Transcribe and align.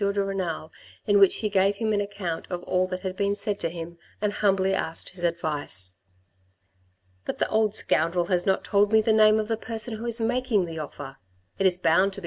de 0.03 0.23
Renal 0.23 0.71
in 1.05 1.19
which 1.19 1.37
he 1.41 1.49
gave 1.49 1.75
him 1.75 1.93
an 1.93 2.01
account 2.01 2.47
of 2.49 2.63
all 2.63 2.87
that 2.87 3.01
had 3.01 3.15
been 3.15 3.35
said 3.35 3.59
to 3.59 3.69
him 3.69 3.99
and 4.19 4.33
humbly 4.33 4.73
asked 4.73 5.09
his 5.09 5.23
advice." 5.23 5.93
But 7.25 7.37
the 7.37 7.47
old 7.49 7.75
scoundrel 7.75 8.25
has 8.25 8.43
not 8.43 8.63
told 8.63 8.91
me 8.91 9.01
the 9.01 9.13
name 9.13 9.37
of 9.39 9.47
the 9.47 9.57
person 9.57 9.97
who 9.97 10.07
is 10.07 10.19
making 10.19 10.65
the 10.65 10.79
offer. 10.79 11.17
It 11.59 11.67
is 11.67 11.77
bound 11.77 12.13
to 12.13 12.19
be 12.19 12.19
M. 12.19 12.19